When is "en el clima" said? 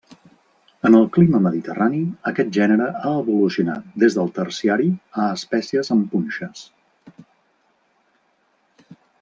0.87-1.41